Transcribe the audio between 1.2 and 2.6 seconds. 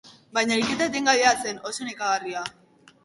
zen, oso nekagarria.